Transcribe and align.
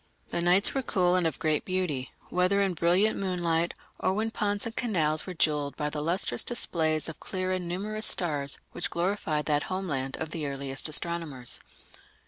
The 0.31 0.41
nights 0.41 0.73
were 0.73 0.81
cool 0.81 1.13
and 1.15 1.27
of 1.27 1.37
great 1.37 1.63
beauty, 1.63 2.09
whether 2.29 2.59
in 2.59 2.73
brilliant 2.73 3.19
moonlight 3.19 3.75
or 3.99 4.15
when 4.15 4.31
ponds 4.31 4.65
and 4.65 4.75
canals 4.75 5.27
were 5.27 5.35
jewelled 5.35 5.77
by 5.77 5.91
the 5.91 6.01
lustrous 6.01 6.43
displays 6.43 7.07
of 7.07 7.19
clear 7.19 7.51
and 7.51 7.67
numerous 7.67 8.07
stars 8.07 8.57
which 8.71 8.89
glorified 8.89 9.45
that 9.45 9.61
homeland 9.69 10.17
of 10.17 10.31
the 10.31 10.47
earliest 10.47 10.89
astronomers. 10.89 11.59